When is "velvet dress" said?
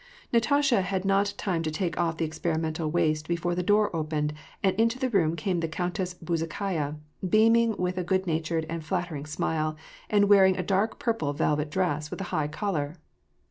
11.33-12.09